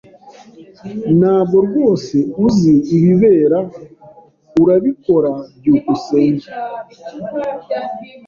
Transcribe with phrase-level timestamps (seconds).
[1.19, 3.59] Ntabwo rwose uzi ibibera,
[4.61, 5.31] urabikora?
[5.57, 6.47] byukusenge